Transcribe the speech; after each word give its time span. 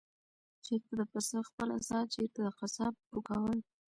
چېرته 0.65 0.91
د 0.99 1.01
پسه 1.11 1.37
خپله 1.47 1.75
ساه، 1.87 2.09
چېرته 2.13 2.39
د 2.45 2.47
قصاب 2.59 2.93
پوکل؟ 3.09 3.51